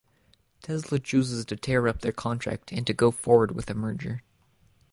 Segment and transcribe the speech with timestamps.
[0.63, 4.23] Tesla chooses to tear up their contract and to go forward with the merger.